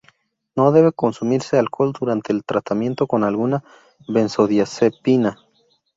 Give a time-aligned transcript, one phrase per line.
[0.55, 3.63] No debe consumirse alcohol durante el tratamiento con alguna
[4.07, 5.37] benzodiazepina.